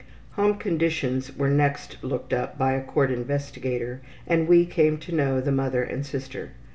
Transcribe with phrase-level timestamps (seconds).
[0.31, 5.39] ''Home conditions were next looked up by a court investigator and we came to know
[5.39, 6.53] the mother and sister.